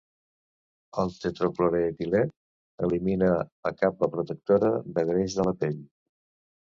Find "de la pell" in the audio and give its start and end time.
5.43-5.79